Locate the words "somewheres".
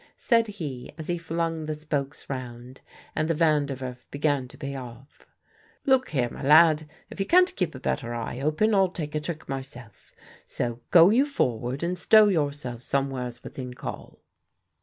12.81-13.43